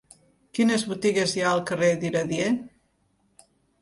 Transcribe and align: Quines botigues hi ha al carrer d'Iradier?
Quines 0.59 0.85
botigues 0.93 1.35
hi 1.39 1.43
ha 1.45 1.51
al 1.57 1.61
carrer 1.73 1.91
d'Iradier? 2.05 2.49